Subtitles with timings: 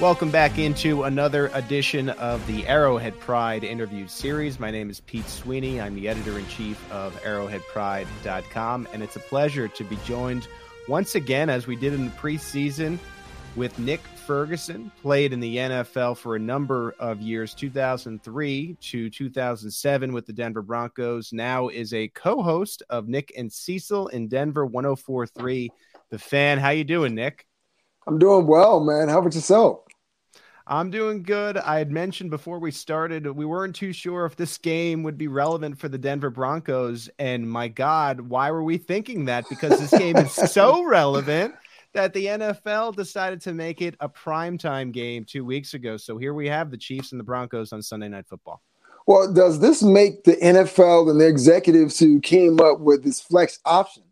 [0.00, 4.60] Welcome back into another edition of the Arrowhead Pride interview series.
[4.60, 5.80] My name is Pete Sweeney.
[5.80, 10.46] I'm the editor in chief of arrowheadpride.com, and it's a pleasure to be joined
[10.86, 12.96] once again, as we did in the preseason,
[13.56, 14.92] with Nick Ferguson.
[15.02, 20.62] Played in the NFL for a number of years, 2003 to 2007 with the Denver
[20.62, 21.32] Broncos.
[21.32, 25.72] Now is a co-host of Nick and Cecil in Denver 1043.
[26.10, 27.46] The fan, how you doing, Nick?
[28.06, 29.08] I'm doing well, man.
[29.08, 29.80] How about yourself?
[30.70, 31.56] I'm doing good.
[31.56, 35.26] I had mentioned before we started, we weren't too sure if this game would be
[35.26, 37.08] relevant for the Denver Broncos.
[37.18, 39.48] And my God, why were we thinking that?
[39.48, 41.54] Because this game is so relevant
[41.94, 45.96] that the NFL decided to make it a primetime game two weeks ago.
[45.96, 48.60] So here we have the Chiefs and the Broncos on Sunday Night Football.
[49.06, 53.58] Well, does this make the NFL and the executives who came up with this flex
[53.64, 54.02] option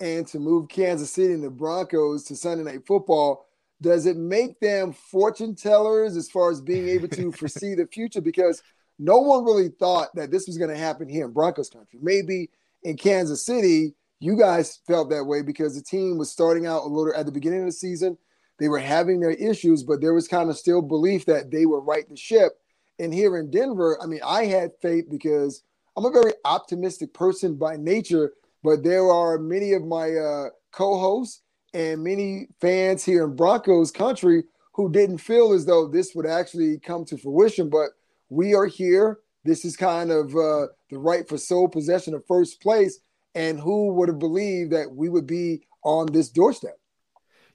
[0.00, 3.46] and to move Kansas City and the Broncos to Sunday Night Football?
[3.84, 8.22] Does it make them fortune tellers as far as being able to foresee the future?
[8.22, 8.62] Because
[8.98, 11.98] no one really thought that this was going to happen here in Broncos country.
[12.02, 12.48] Maybe
[12.82, 16.88] in Kansas City, you guys felt that way because the team was starting out a
[16.88, 18.16] little at the beginning of the season.
[18.58, 21.84] They were having their issues, but there was kind of still belief that they would
[21.84, 22.52] right the ship.
[22.98, 25.62] And here in Denver, I mean, I had faith because
[25.94, 30.98] I'm a very optimistic person by nature, but there are many of my uh, co
[30.98, 31.42] hosts
[31.74, 36.78] and many fans here in Broncos country who didn't feel as though this would actually
[36.78, 37.68] come to fruition.
[37.68, 37.90] But
[38.30, 39.18] we are here.
[39.44, 43.00] This is kind of uh, the right for sole possession of first place.
[43.34, 46.78] And who would have believed that we would be on this doorstep?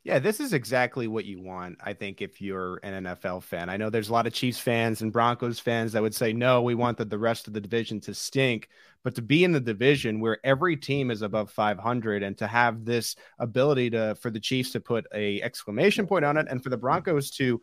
[0.04, 3.70] Yeah, this is exactly what you want, I think, if you're an NFL fan.
[3.70, 6.62] I know there's a lot of Chiefs fans and Broncos fans that would say, no,
[6.62, 8.70] we want the, the rest of the division to stink
[9.04, 12.86] but to be in the division where every team is above 500 and to have
[12.86, 16.70] this ability to for the Chiefs to put a exclamation point on it and for
[16.70, 17.62] the Broncos to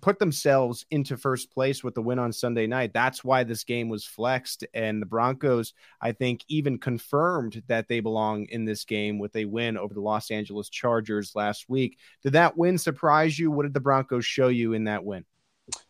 [0.00, 2.92] put themselves into first place with the win on Sunday night.
[2.92, 8.00] That's why this game was flexed and the Broncos I think even confirmed that they
[8.00, 11.98] belong in this game with a win over the Los Angeles Chargers last week.
[12.22, 13.50] Did that win surprise you?
[13.50, 15.24] What did the Broncos show you in that win?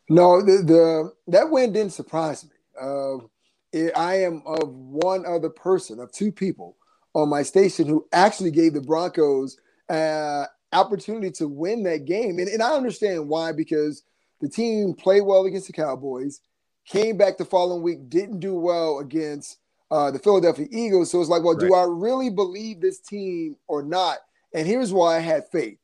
[0.08, 2.50] No, the, the that win didn't surprise me.
[2.80, 3.18] Uh,
[3.96, 6.76] I am of one other person, of two people
[7.14, 9.56] on my station who actually gave the Broncos
[9.88, 12.38] uh, opportunity to win that game.
[12.38, 14.02] And, and I understand why, because
[14.40, 16.40] the team played well against the Cowboys,
[16.86, 19.58] came back the following week, didn't do well against
[19.90, 21.10] uh, the Philadelphia Eagles.
[21.10, 21.68] So it's like, well, right.
[21.68, 24.18] do I really believe this team or not?
[24.52, 25.78] And here's why I had faith.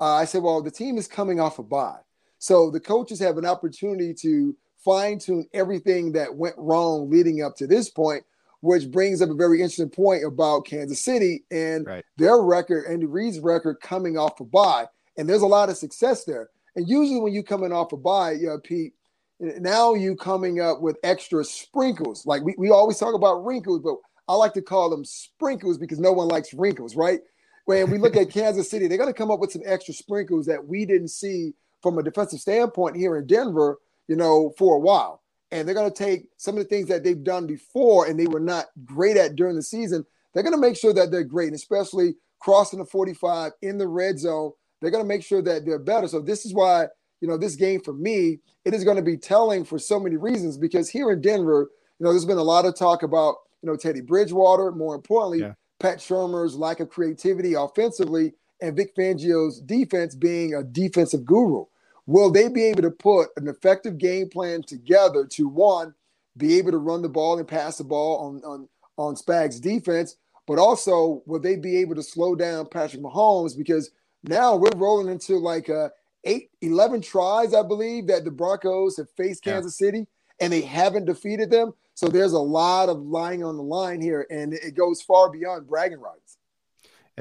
[0.00, 2.00] Uh, I said, well, the team is coming off a bye.
[2.38, 4.54] So the coaches have an opportunity to
[4.86, 8.24] fine tune everything that went wrong leading up to this point,
[8.60, 12.04] which brings up a very interesting point about Kansas City and right.
[12.16, 14.86] their record, Andy Reid's record coming off a bye.
[15.18, 16.50] And there's a lot of success there.
[16.76, 18.92] And usually when you coming off a bye, you know, Pete,
[19.40, 22.24] now you coming up with extra sprinkles.
[22.24, 23.96] Like we, we always talk about wrinkles, but
[24.28, 27.20] I like to call them sprinkles because no one likes wrinkles, right?
[27.64, 30.46] When we look at Kansas City, they're going to come up with some extra sprinkles
[30.46, 34.80] that we didn't see from a defensive standpoint here in Denver you know, for a
[34.80, 35.22] while.
[35.50, 38.26] And they're going to take some of the things that they've done before and they
[38.26, 40.04] were not great at during the season.
[40.34, 43.88] They're going to make sure that they're great, and especially crossing the 45 in the
[43.88, 44.52] red zone.
[44.80, 46.08] They're going to make sure that they're better.
[46.08, 46.88] So this is why,
[47.20, 50.16] you know, this game for me, it is going to be telling for so many
[50.16, 53.70] reasons because here in Denver, you know, there's been a lot of talk about, you
[53.70, 55.54] know, Teddy Bridgewater, more importantly, yeah.
[55.80, 61.64] Pat Shurmur's lack of creativity offensively, and Vic Fangio's defense being a defensive guru.
[62.06, 65.94] Will they be able to put an effective game plan together to one,
[66.36, 68.68] be able to run the ball and pass the ball on on
[68.98, 70.16] on Spags defense,
[70.46, 73.90] but also will they be able to slow down Patrick Mahomes because
[74.22, 75.90] now we're rolling into like a
[76.24, 79.86] 8 11 tries I believe that the Broncos have faced Kansas yeah.
[79.86, 80.06] City
[80.40, 81.72] and they haven't defeated them.
[81.94, 85.66] So there's a lot of lying on the line here and it goes far beyond
[85.66, 86.35] bragging rights.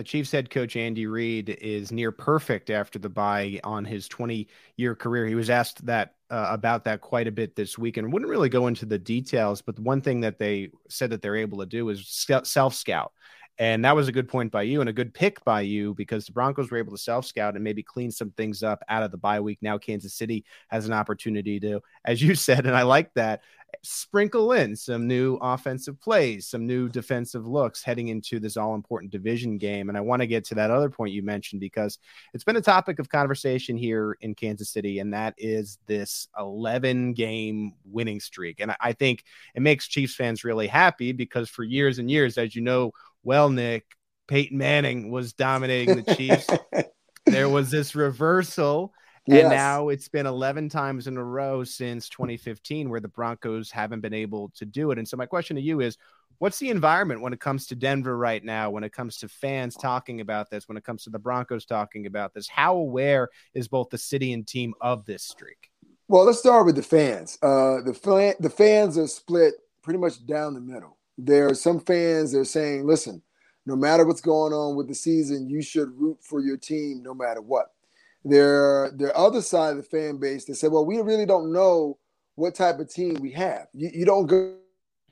[0.03, 4.95] Chiefs head coach Andy Reid is near perfect after the bye on his 20 year
[4.95, 5.25] career.
[5.25, 8.50] He was asked that uh, about that quite a bit this week and wouldn't really
[8.50, 9.62] go into the details.
[9.62, 12.07] But the one thing that they said that they're able to do is
[12.44, 13.13] self scout.
[13.57, 16.25] And that was a good point by you and a good pick by you because
[16.25, 19.12] the Broncos were able to self scout and maybe clean some things up out of
[19.12, 19.59] the bye week.
[19.62, 23.41] Now Kansas City has an opportunity to, as you said, and I like that,
[23.83, 29.12] sprinkle in some new offensive plays, some new defensive looks heading into this all important
[29.12, 29.89] division game.
[29.89, 32.00] And I want to get to that other point you mentioned because
[32.33, 37.13] it's been a topic of conversation here in Kansas City, and that is this 11
[37.13, 38.60] game winning streak.
[38.60, 39.24] And I think
[39.54, 42.92] it makes Chiefs fans really happy because for years and years, as you know,
[43.24, 43.86] well, Nick,
[44.27, 46.48] Peyton Manning was dominating the Chiefs.
[47.25, 48.94] there was this reversal.
[49.27, 49.42] Yes.
[49.42, 54.01] And now it's been 11 times in a row since 2015 where the Broncos haven't
[54.01, 55.00] been able to do it.
[55.00, 55.98] And so, my question to you is
[56.38, 59.75] what's the environment when it comes to Denver right now, when it comes to fans
[59.75, 62.48] talking about this, when it comes to the Broncos talking about this?
[62.48, 65.72] How aware is both the city and team of this streak?
[66.07, 67.39] Well, let's start with the fans.
[67.42, 71.80] Uh, the, fan, the fans are split pretty much down the middle there are some
[71.80, 73.22] fans that are saying, listen,
[73.66, 77.13] no matter what's going on with the season, you should root for your team no
[77.13, 77.68] matter what.
[78.25, 82.00] There are other side of the fan base that say, well, we really don't know
[82.33, 83.68] what type of team we have.
[83.74, 84.56] You, you don't go,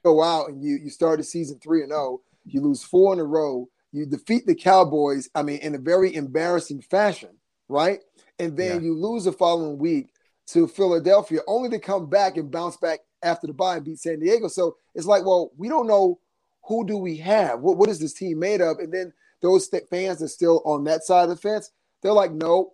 [0.04, 3.20] go out and you, you start a season 3 and 0, you lose four in
[3.20, 7.30] a row, you defeat the Cowboys, I mean, in a very embarrassing fashion,
[7.70, 8.00] right?
[8.40, 8.88] And then yeah.
[8.88, 10.10] you lose the following week
[10.48, 14.20] to Philadelphia, only to come back and bounce back after the bye and beat San
[14.20, 14.48] Diego.
[14.48, 16.20] So it's like, well, we don't know
[16.66, 17.60] who do we have?
[17.60, 18.80] What, what is this team made of?
[18.80, 21.72] And then those fans are still on that side of the fence.
[22.02, 22.74] They're like, no,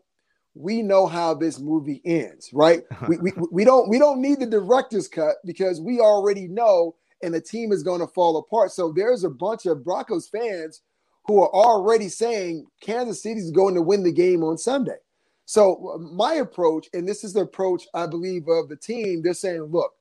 [0.59, 2.83] we know how this movie ends, right?
[3.07, 7.33] we, we, we don't we don't need the director's cut because we already know, and
[7.33, 8.71] the team is going to fall apart.
[8.71, 10.81] So there's a bunch of Broncos fans
[11.25, 14.97] who are already saying Kansas City is going to win the game on Sunday.
[15.45, 19.33] So uh, my approach, and this is the approach I believe of the team, they're
[19.33, 19.93] saying, look,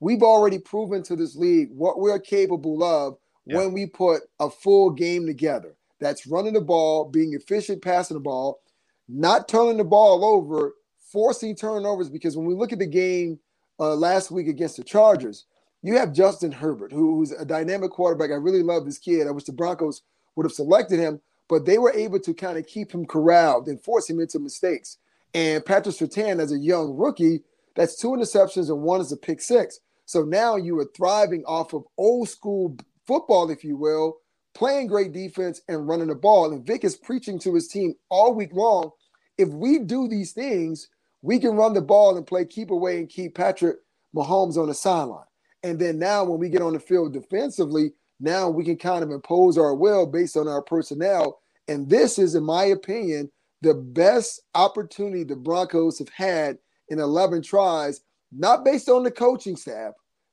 [0.00, 3.16] we've already proven to this league what we're capable of
[3.46, 3.56] yeah.
[3.56, 5.74] when we put a full game together.
[6.00, 8.60] That's running the ball, being efficient passing the ball,
[9.08, 10.74] not turning the ball over,
[11.10, 12.08] forcing turnovers.
[12.08, 13.38] Because when we look at the game
[13.78, 15.46] uh, last week against the Chargers,
[15.82, 18.30] you have Justin Herbert, who's a dynamic quarterback.
[18.30, 19.26] I really love this kid.
[19.26, 20.02] I wish the Broncos
[20.36, 23.82] would have selected him, but they were able to kind of keep him corralled and
[23.82, 24.98] force him into mistakes.
[25.34, 27.42] And Patrick Surtain, as a young rookie,
[27.74, 29.80] that's two interceptions and one is a pick six.
[30.04, 32.76] So now you are thriving off of old school
[33.06, 34.18] football, if you will,
[34.54, 36.52] playing great defense and running the ball.
[36.52, 38.90] And Vic is preaching to his team all week long.
[39.38, 40.88] If we do these things,
[41.22, 43.76] we can run the ball and play keep away and keep Patrick
[44.14, 45.24] Mahomes on the sideline.
[45.62, 49.10] And then now, when we get on the field defensively, now we can kind of
[49.10, 51.40] impose our will based on our personnel.
[51.68, 53.30] And this is, in my opinion,
[53.62, 56.58] the best opportunity the Broncos have had
[56.88, 58.00] in 11 tries,
[58.32, 59.92] not based on the coaching staff,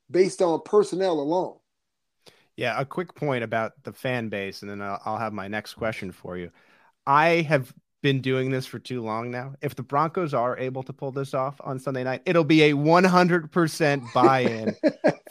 [0.10, 1.59] based on personnel alone.
[2.60, 5.76] Yeah, a quick point about the fan base, and then I'll, I'll have my next
[5.76, 6.52] question for you.
[7.08, 7.74] I have
[8.04, 9.56] been doing this for too long now.
[9.62, 12.74] If the Broncos are able to pull this off on Sunday night, it'll be a
[12.74, 14.76] 100% buy in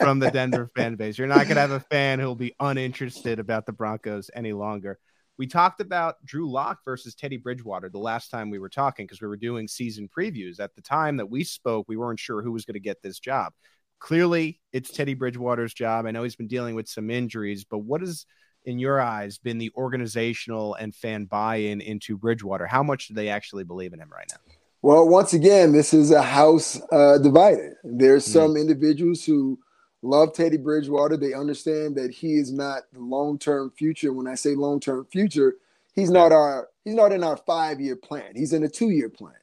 [0.01, 1.19] from the Denver fan base.
[1.19, 4.97] You're not going to have a fan who'll be uninterested about the Broncos any longer.
[5.37, 9.21] We talked about Drew Lock versus Teddy Bridgewater the last time we were talking because
[9.21, 10.59] we were doing season previews.
[10.59, 13.19] At the time that we spoke, we weren't sure who was going to get this
[13.19, 13.53] job
[13.99, 16.05] clearly it's Teddy Bridgewater's job.
[16.05, 18.25] I know he's been dealing with some injuries, but what has,
[18.65, 22.65] in your eyes, been the organizational and fan buy in into Bridgewater?
[22.65, 24.53] How much do they actually believe in him right now?
[24.81, 27.73] Well, once again, this is a house uh, divided.
[27.83, 28.39] There's mm-hmm.
[28.39, 29.59] some individuals who
[30.01, 31.17] love Teddy Bridgewater.
[31.17, 34.13] They understand that he is not the long term future.
[34.13, 35.55] When I say long term future,
[35.93, 38.33] he's not our he's not in our five year plan.
[38.35, 39.33] He's in a two year plan.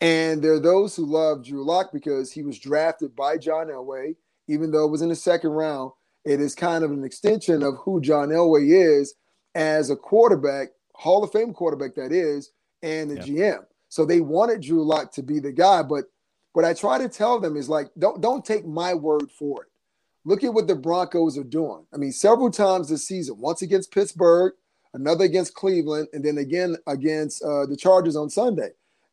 [0.00, 4.16] And there are those who love Drew Lock because he was drafted by John Elway,
[4.48, 5.92] even though it was in the second round.
[6.24, 9.14] It is kind of an extension of who John Elway is
[9.54, 12.52] as a quarterback, Hall of Fame quarterback that is,
[12.82, 13.56] and the yeah.
[13.56, 13.64] GM.
[13.88, 15.82] So they wanted Drew Lock to be the guy.
[15.82, 16.04] But
[16.52, 19.68] what I try to tell them is like, don't don't take my word for it.
[20.24, 21.86] Look at what the Broncos are doing.
[21.92, 24.52] I mean, several times this season, once against Pittsburgh,
[24.92, 28.70] another against Cleveland, and then again against uh, the Chargers on Sunday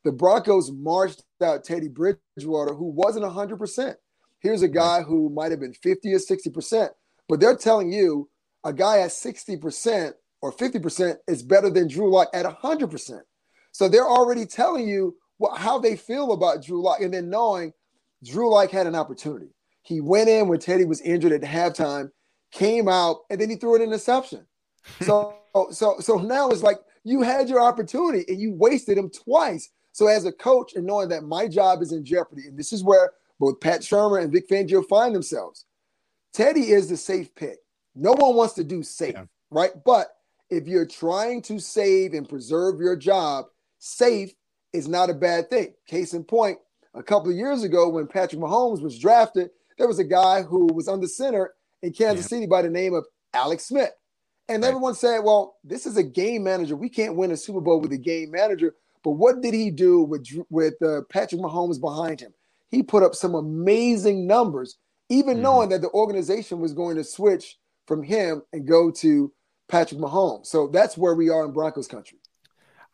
[0.07, 3.95] the Broncos marched out Teddy Bridgewater, who wasn't 100%.
[4.39, 6.87] Here's a guy who might have been 50 or 60%,
[7.27, 8.29] but they're telling you
[8.63, 13.19] a guy at 60% or 50% is better than Drew Lock at 100%.
[13.73, 17.73] So they're already telling you what, how they feel about Drew Lock, and then knowing
[18.23, 19.49] Drew Lock had an opportunity.
[19.81, 22.11] He went in when Teddy was injured at halftime,
[22.53, 24.45] came out, and then he threw an interception.
[25.01, 25.35] So,
[25.71, 29.69] so, so now it's like you had your opportunity and you wasted him twice.
[29.97, 32.83] So as a coach and knowing that my job is in jeopardy, and this is
[32.83, 35.65] where both Pat Shurmur and Vic Fangio find themselves.
[36.33, 37.57] Teddy is the safe pick.
[37.95, 39.25] No one wants to do safe, yeah.
[39.49, 39.71] right?
[39.83, 40.09] But
[40.51, 43.45] if you're trying to save and preserve your job,
[43.79, 44.33] safe
[44.71, 45.73] is not a bad thing.
[45.87, 46.59] Case in point,
[46.93, 49.49] a couple of years ago when Patrick Mahomes was drafted,
[49.79, 52.37] there was a guy who was under center in Kansas yeah.
[52.37, 53.93] City by the name of Alex Smith.
[54.47, 54.69] And right.
[54.69, 56.75] everyone said, well, this is a game manager.
[56.75, 58.75] We can't win a Super Bowl with a game manager.
[59.03, 62.33] But what did he do with, with uh, Patrick Mahomes behind him?
[62.69, 64.77] He put up some amazing numbers,
[65.09, 65.43] even mm-hmm.
[65.43, 69.31] knowing that the organization was going to switch from him and go to
[69.69, 70.47] Patrick Mahomes.
[70.47, 72.19] So that's where we are in Broncos country.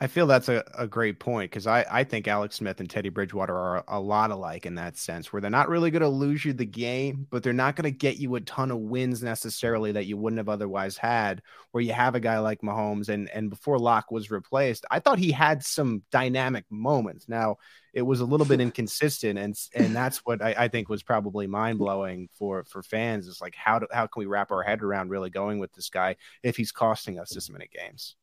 [0.03, 3.07] I feel that's a, a great point because I, I think Alex Smith and Teddy
[3.07, 6.43] Bridgewater are a lot alike in that sense, where they're not really going to lose
[6.43, 9.93] you the game, but they're not going to get you a ton of wins necessarily
[9.93, 11.41] that you wouldn't have otherwise had.
[11.71, 15.19] Where you have a guy like Mahomes, and and before Lock was replaced, I thought
[15.19, 17.29] he had some dynamic moments.
[17.29, 17.55] Now
[17.93, 21.47] it was a little bit inconsistent, and and that's what I, I think was probably
[21.47, 23.25] mind blowing for for fans.
[23.27, 25.89] Is like how do, how can we wrap our head around really going with this
[25.89, 28.17] guy if he's costing us this many games?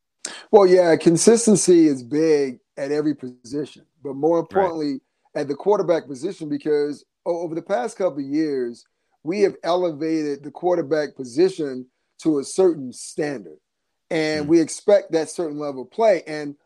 [0.51, 5.01] Well, yeah, consistency is big at every position, but more importantly,
[5.35, 5.43] right.
[5.43, 8.85] at the quarterback position, because over the past couple of years,
[9.23, 11.87] we have elevated the quarterback position
[12.23, 13.59] to a certain standard,
[14.11, 16.23] and mm we expect that certain level of play.
[16.27, 16.57] And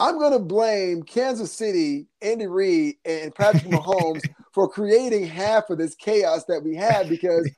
[0.00, 4.22] I'm going to blame Kansas City, Andy Reid, and Patrick Mahomes
[4.52, 7.48] for creating half of this chaos that we have because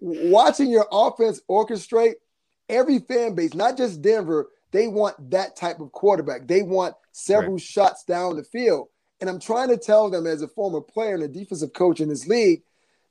[0.00, 2.14] watching your offense orchestrate
[2.68, 6.46] every fan base, not just Denver, they want that type of quarterback.
[6.46, 7.62] They want several right.
[7.62, 8.88] shots down the field.
[9.20, 12.08] And I'm trying to tell them as a former player and a defensive coach in
[12.08, 12.62] this league,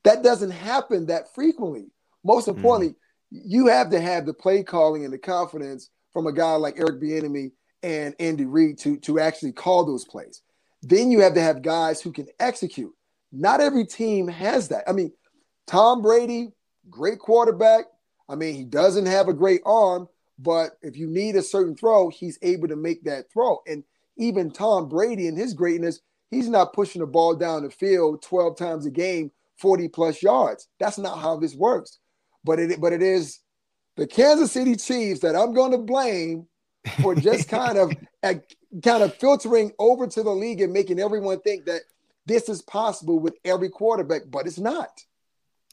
[0.04, 1.88] that doesn't happen that frequently.
[2.24, 2.58] Most mm-hmm.
[2.58, 2.96] importantly,
[3.34, 3.42] mm.
[3.46, 7.02] you have to have the play calling and the confidence from a guy like Eric
[7.02, 7.52] Bieniemy
[7.84, 10.42] and Andy Reid to, to actually call those plays.
[10.82, 12.94] Then you have to have guys who can execute.
[13.32, 14.86] Not every team has that.
[14.88, 15.12] I mean,
[15.68, 16.52] Tom Brady,
[16.90, 17.86] great quarterback.
[18.28, 20.08] I mean, he doesn't have a great arm,
[20.42, 23.60] but if you need a certain throw, he's able to make that throw.
[23.68, 23.84] And
[24.18, 26.00] even Tom Brady in his greatness,
[26.32, 30.68] he's not pushing the ball down the field 12 times a game, 40 plus yards.
[30.80, 32.00] That's not how this works.
[32.46, 33.40] But it but it is
[33.98, 36.48] the Kansas City Chiefs that I'm going to blame
[37.02, 37.94] for just kind of
[38.24, 41.82] kind of filtering over to the league and making everyone think that
[42.26, 45.04] this is possible with every quarterback, but it's not.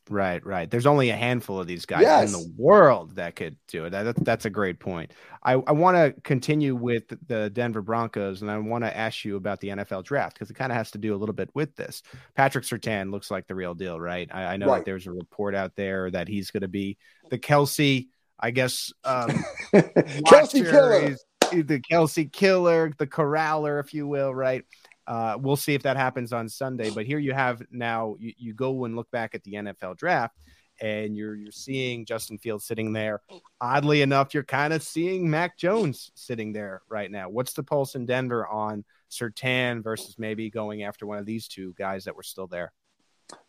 [0.08, 0.70] Right, right.
[0.70, 2.32] There's only a handful of these guys yes.
[2.32, 3.90] in the world that could do it.
[3.90, 5.12] That, that's a great point.
[5.42, 9.34] I, I want to continue with the Denver Broncos, and I want to ask you
[9.34, 11.74] about the NFL draft because it kind of has to do a little bit with
[11.74, 12.02] this.
[12.36, 14.28] Patrick Surtain looks like the real deal, right?
[14.32, 14.78] I, I know right.
[14.78, 16.98] that there's a report out there that he's going to be
[17.30, 18.06] the Kelce,
[18.38, 19.30] I guess, um,
[19.74, 21.16] Kelce killer.
[21.50, 24.64] the Kelce killer, the corraller, if you will, right?
[25.06, 26.90] Uh, we'll see if that happens on Sunday.
[26.90, 30.36] But here you have now you, you go and look back at the NFL draft
[30.80, 33.20] and you're you're seeing Justin Fields sitting there.
[33.60, 37.28] Oddly enough, you're kind of seeing Mac Jones sitting there right now.
[37.28, 41.74] What's the pulse in Denver on Surtain versus maybe going after one of these two
[41.78, 42.72] guys that were still there?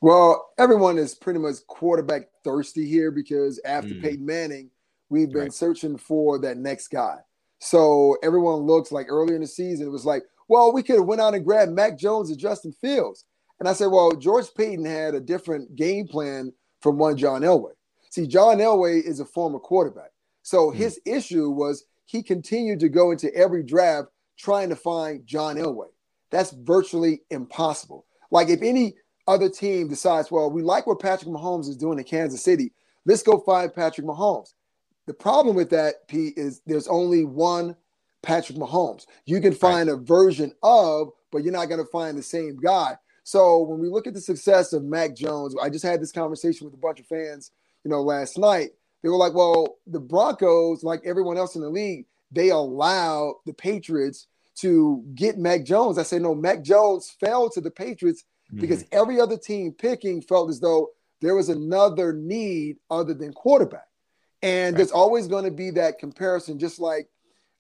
[0.02, 4.02] Well, everyone is pretty much quarterback thirsty here because after mm.
[4.02, 4.72] Peyton Manning,
[5.10, 5.54] we've been right.
[5.54, 7.18] searching for that next guy.
[7.60, 11.06] So everyone looks like earlier in the season, it was like, well, we could have
[11.06, 13.26] went out and grabbed Mac Jones and Justin Fields.
[13.60, 17.72] And I said, well, George Paton had a different game plan from one John Elway.
[18.12, 20.12] See, John Elway is a former quarterback.
[20.44, 20.78] So mm-hmm.
[20.78, 25.88] his issue was he continued to go into every draft trying to find John Elway.
[26.32, 28.06] That's virtually impossible.
[28.32, 28.96] Like if any
[29.28, 32.72] other team decides, well, we like what Patrick Mahomes is doing in Kansas City,
[33.06, 34.54] let's go find Patrick Mahomes.
[35.06, 37.76] The problem with that, Pete, is there's only one
[38.22, 39.06] Patrick Mahomes.
[39.26, 39.98] You can find right.
[39.98, 42.98] a version of, but you're not going to find the same guy.
[43.24, 46.66] So when we look at the success of Mac Jones, I just had this conversation
[46.66, 47.52] with a bunch of fans,
[47.84, 48.70] you know, last night.
[49.04, 53.54] They were like, well, the Broncos, like everyone else in the league, they allowed the
[53.54, 55.98] Patriots to get Mac Jones.
[55.98, 58.62] I said, no, Mac Jones fell to the Patriots mm-hmm.
[58.62, 60.90] because every other team picking felt as though
[61.22, 63.88] there was another need other than quarterback.
[64.42, 64.78] And right.
[64.78, 67.10] there's always going to be that comparison, just like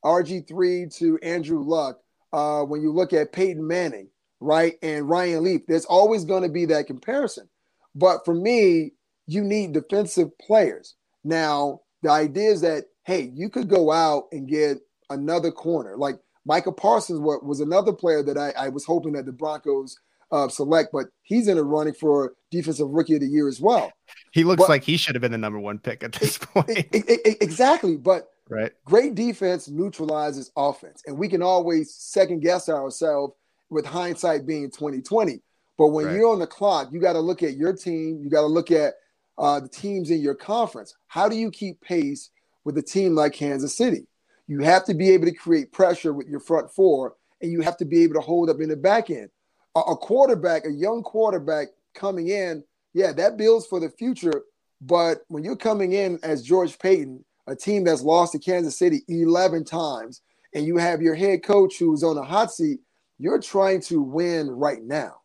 [0.07, 1.99] RG3 to Andrew Luck,
[2.31, 4.07] uh, when you look at Peyton Manning,
[4.39, 7.49] right, and Ryan Leaf, there's always going to be that comparison.
[7.93, 8.93] But for me,
[9.25, 10.95] you need defensive players.
[11.23, 14.77] Now, the idea is that, hey, you could go out and get
[15.09, 15.97] another corner.
[15.97, 19.97] Like Michael Parsons was another player that I, I was hoping that the Broncos
[20.31, 23.91] uh, select, but he's in a running for defensive rookie of the year as well.
[24.31, 26.87] He looks but, like he should have been the number one pick at this point.
[26.93, 27.97] exactly.
[27.97, 28.71] But right.
[28.85, 33.33] Great defense neutralizes offense, and we can always second guess ourselves
[33.69, 35.41] with hindsight being 2020.
[35.77, 36.15] But when right.
[36.15, 38.21] you're on the clock, you got to look at your team.
[38.23, 38.95] You got to look at
[39.37, 40.95] uh, the teams in your conference.
[41.07, 42.31] How do you keep pace
[42.63, 44.07] with a team like Kansas City?
[44.47, 47.77] You have to be able to create pressure with your front four, and you have
[47.77, 49.29] to be able to hold up in the back end.
[49.75, 52.63] A, a quarterback, a young quarterback coming in,
[52.93, 54.43] yeah, that builds for the future.
[54.81, 59.01] But when you're coming in as George Paton, a team that's lost to Kansas City
[59.07, 60.21] 11 times,
[60.53, 62.79] and you have your head coach who's on a hot seat,
[63.17, 65.21] you're trying to win right now.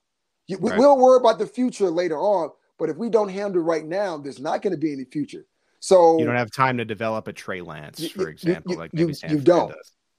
[0.47, 0.79] You, right.
[0.79, 4.41] We'll worry about the future later on, but if we don't handle right now, there's
[4.41, 5.47] not going to be any future.
[5.81, 9.15] So you don't have time to develop a Trey Lance, for example, you, like maybe
[9.23, 9.75] you, you don't.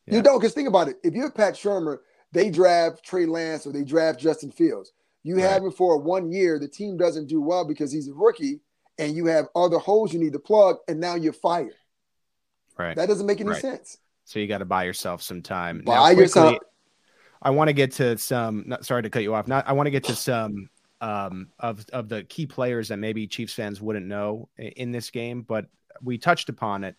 [0.05, 0.15] Yeah.
[0.15, 0.98] You don't, because think about it.
[1.03, 2.00] If you're Pat Shurmur,
[2.33, 4.91] they draft Trey Lance or they draft Justin Fields.
[5.24, 5.43] You right.
[5.43, 6.60] have him for one year.
[6.60, 8.60] The team doesn't do well because he's a rookie,
[9.00, 11.75] and you have other holes you need to plug, and now you're fired.
[12.77, 12.95] Right.
[12.95, 13.61] That doesn't make any right.
[13.61, 13.97] sense.
[14.25, 15.81] So you got to buy yourself some time.
[15.85, 16.57] Buy now, quickly, yourself.
[17.41, 18.63] I want to get to some.
[18.67, 19.47] Not, sorry to cut you off.
[19.47, 19.67] Not.
[19.67, 20.69] I want to get to some
[21.01, 25.41] um, of of the key players that maybe Chiefs fans wouldn't know in this game,
[25.41, 25.65] but
[26.01, 26.95] we touched upon it.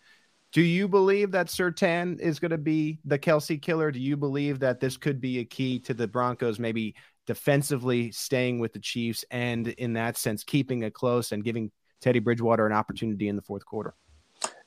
[0.51, 3.91] Do you believe that Surtain is going to be the Kelce killer?
[3.91, 8.59] Do you believe that this could be a key to the Broncos maybe defensively staying
[8.59, 12.71] with the Chiefs and in that sense keeping it close and giving Teddy Bridgewater an
[12.71, 13.95] opportunity in the fourth quarter?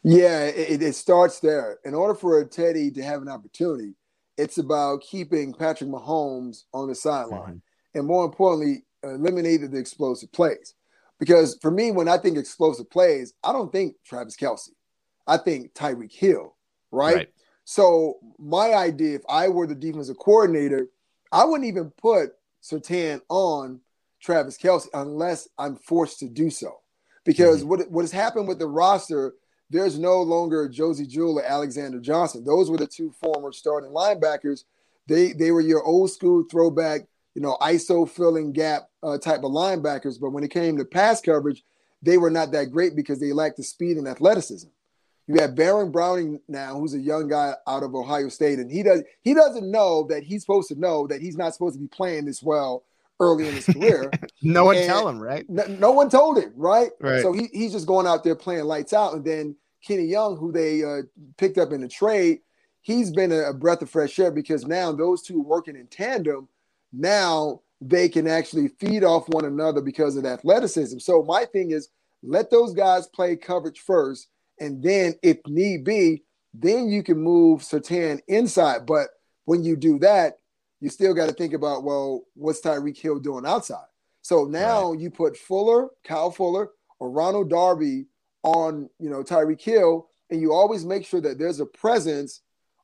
[0.02, 1.78] Yeah, it, it starts there.
[1.84, 3.94] In order for Teddy to have an opportunity,
[4.36, 7.40] it's about keeping Patrick Mahomes on the sideline.
[7.40, 7.98] Mm-hmm.
[7.98, 10.74] And more importantly, eliminated the explosive plays.
[11.18, 14.70] Because for me, when I think explosive plays, I don't think Travis Kelce.
[15.26, 16.56] I think Tyreek Hill,
[16.92, 17.16] right?
[17.16, 17.28] right?
[17.64, 20.88] So my idea, if I were the defensive coordinator,
[21.32, 22.30] I wouldn't even put
[22.62, 23.80] Surtain on
[24.22, 26.78] Travis Kelce unless I'm forced to do so.
[27.24, 27.68] Because mm-hmm.
[27.68, 29.34] what, what has happened with the roster,
[29.70, 32.44] there's no longer Josey Jewell or Alexander Johnson.
[32.44, 34.64] Those were the two former starting linebackers.
[35.06, 37.02] They they were your old school throwback
[37.38, 40.18] you know, ISO filling gap uh, type of linebackers.
[40.20, 41.62] But when it came to pass coverage,
[42.02, 44.66] they were not that great because they lacked the speed and athleticism.
[45.28, 48.82] You have Baron Browning now, who's a young guy out of Ohio State, and he
[48.82, 51.86] does he doesn't know that he's supposed to know that he's not supposed to be
[51.86, 52.82] playing this well
[53.20, 54.10] early in his career.
[54.42, 55.44] no one and tell him, right?
[55.48, 56.90] No, no, one told him, right?
[57.00, 57.22] Right.
[57.22, 60.52] So he, he's just going out there playing lights out, and then Kenny Young, who
[60.52, 61.02] they uh,
[61.36, 62.40] picked up in the trade,
[62.80, 66.48] he's been a, a breath of fresh air because now those two working in tandem
[66.92, 70.98] now they can actually feed off one another because of athleticism.
[70.98, 71.88] So my thing is
[72.22, 74.28] let those guys play coverage first,
[74.58, 78.86] and then if need be, then you can move Surtain inside.
[78.86, 79.08] But
[79.44, 80.38] when you do that,
[80.80, 83.86] you still got to think about well, what's Tyreek Hill doing outside?
[84.22, 85.00] So now right.
[85.00, 88.06] you put Fuller, Kyle Fuller, or Ronald Darby
[88.42, 92.42] on, you know, Tyreek Hill, and you always make sure that there's a presence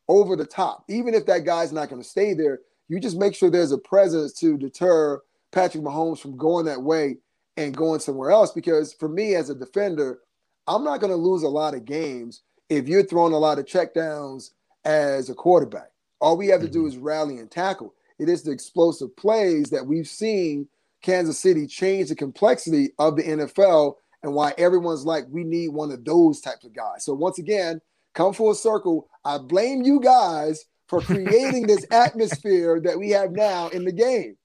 [0.08, 3.34] over the top, even if that guy's not going to stay there you just make
[3.34, 5.20] sure there's a presence to deter
[5.52, 7.16] Patrick Mahomes from going that way
[7.56, 8.52] and going somewhere else.
[8.52, 10.20] Because for me as a defender,
[10.66, 13.66] I'm not going to lose a lot of games if you're throwing a lot of
[13.66, 14.50] checkdowns
[14.84, 15.90] as a quarterback.
[16.24, 16.88] All we have to do mm-hmm.
[16.88, 17.92] is rally and tackle.
[18.18, 20.68] It is the explosive plays that we've seen
[21.02, 25.90] Kansas City change the complexity of the NFL and why everyone's like, we need one
[25.90, 27.04] of those types of guys.
[27.04, 27.82] So once again,
[28.14, 29.06] come full circle.
[29.22, 34.38] I blame you guys for creating this atmosphere that we have now in the game.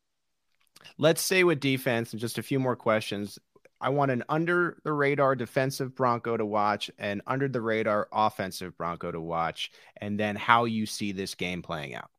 [0.97, 3.39] Let's stay with defense and just a few more questions.
[3.81, 8.77] I want an under the radar defensive Bronco to watch and under the radar offensive
[8.77, 12.09] Bronco to watch, and then how you see this game playing out.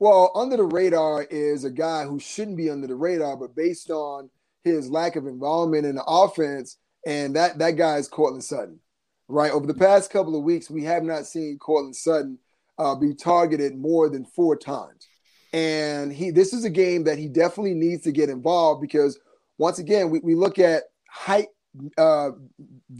[0.00, 3.90] Well, under the radar is a guy who shouldn't be under the radar, but based
[3.90, 4.30] on
[4.62, 8.80] his lack of involvement in the offense, and that that guy is Courtland Sutton.
[9.28, 12.38] Right over the past couple of weeks, we have not seen Courtland Sutton
[12.78, 15.06] uh, be targeted more than four times.
[15.52, 19.18] And he, this is a game that he definitely needs to get involved because
[19.58, 21.48] once again, we, we look at height
[21.96, 22.30] uh,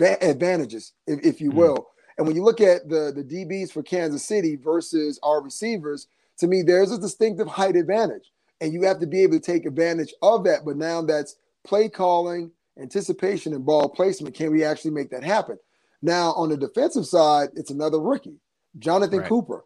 [0.01, 1.59] advantages, if, if you mm-hmm.
[1.59, 1.77] will.
[1.77, 1.85] Mm.
[2.18, 6.47] And when you look at the, the DBs for Kansas City versus our receivers, to
[6.47, 8.33] me, there's a distinctive height advantage.
[8.61, 10.64] And you have to be able to take advantage of that.
[10.64, 14.35] But now that's play calling, anticipation, and ball placement.
[14.35, 15.59] Can we actually make that happen?
[16.03, 18.40] Now, on the defensive side, it's another rookie,
[18.79, 19.29] Jonathan right.
[19.29, 19.64] Cooper.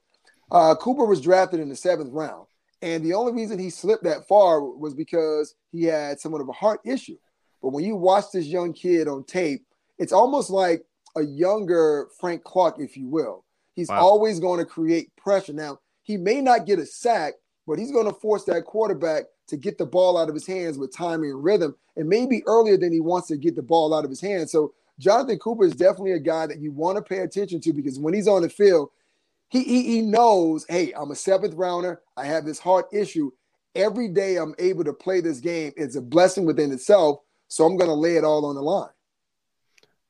[0.51, 2.47] Uh, Cooper was drafted in the seventh round.
[2.83, 6.53] And the only reason he slipped that far was because he had somewhat of a
[6.53, 7.16] heart issue.
[7.62, 9.64] But when you watch this young kid on tape,
[9.99, 10.85] it's almost like
[11.16, 13.45] a younger Frank Clark, if you will.
[13.75, 14.01] He's wow.
[14.01, 15.53] always going to create pressure.
[15.53, 17.35] Now, he may not get a sack,
[17.66, 20.77] but he's going to force that quarterback to get the ball out of his hands
[20.77, 24.05] with timing and rhythm, and maybe earlier than he wants to get the ball out
[24.05, 24.51] of his hands.
[24.51, 27.99] So Jonathan Cooper is definitely a guy that you want to pay attention to because
[27.99, 28.90] when he's on the field,
[29.53, 32.01] he, he, he knows, hey, I'm a seventh rounder.
[32.17, 33.31] I have this heart issue.
[33.75, 35.73] Every day I'm able to play this game.
[35.77, 37.19] It's a blessing within itself.
[37.49, 38.88] So I'm going to lay it all on the line.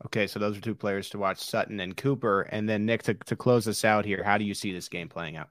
[0.07, 2.43] Okay, so those are two players to watch, Sutton and Cooper.
[2.43, 5.09] And then Nick, to, to close us out here, how do you see this game
[5.09, 5.49] playing out?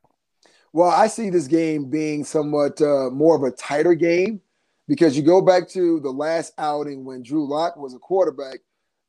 [0.71, 4.39] Well, I see this game being somewhat uh, more of a tighter game
[4.87, 8.59] because you go back to the last outing when Drew Lock was a quarterback.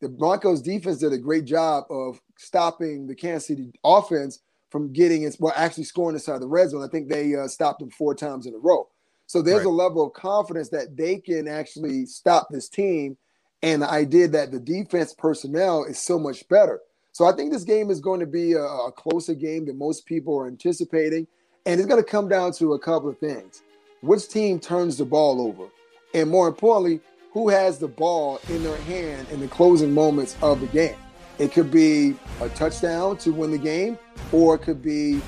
[0.01, 4.41] The Broncos defense did a great job of stopping the Kansas City offense
[4.73, 6.83] from getting it, well, actually scoring inside the red zone.
[6.83, 8.89] I think they uh, stopped them four times in a row.
[9.27, 9.67] So there's right.
[9.67, 13.19] a level of confidence that they can actually stop this team
[13.63, 16.81] and the idea that the defense personnel is so much better.
[17.13, 20.07] So I think this game is going to be a, a closer game than most
[20.07, 21.27] people are anticipating.
[21.67, 23.63] And it's going to come down to a couple of things.
[24.01, 25.69] Which team turns the ball over?
[26.15, 27.01] And more importantly,
[27.33, 30.97] who has the ball in their hand in the closing moments of the game?
[31.39, 33.99] It could be a touchdown to win the game,
[34.33, 35.21] or it could be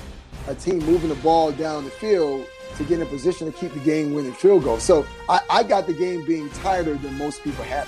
[0.47, 2.45] a team moving the ball down the field
[2.77, 4.79] to get in a position to keep the game winning field goal.
[4.79, 7.87] So I, I got the game being tighter than most people have.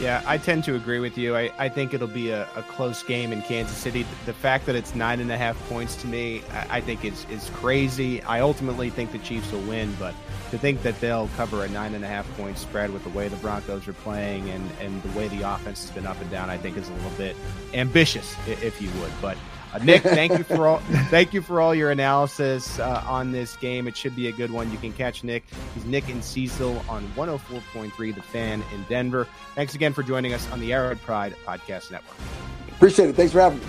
[0.00, 1.36] Yeah, I tend to agree with you.
[1.36, 4.04] I, I think it'll be a, a close game in Kansas City.
[4.26, 7.24] The fact that it's nine and a half points to me, I, I think is
[7.30, 8.20] is crazy.
[8.22, 10.12] I ultimately think the Chiefs will win, but
[10.50, 13.28] to think that they'll cover a nine and a half point spread with the way
[13.28, 16.50] the Broncos are playing and, and the way the offense has been up and down,
[16.50, 17.36] I think is a little bit
[17.72, 19.12] ambitious, if you would.
[19.22, 19.38] But
[19.82, 20.78] Nick, thank you for all
[21.10, 23.88] thank you for all your analysis uh, on this game.
[23.88, 24.70] It should be a good one.
[24.70, 25.44] You can catch Nick.
[25.74, 29.26] He's Nick and Cecil on 104.3 The Fan in Denver.
[29.54, 32.16] Thanks again for joining us on the Arrowhead Pride Podcast Network.
[32.68, 33.16] Appreciate it.
[33.16, 33.64] Thanks for having me.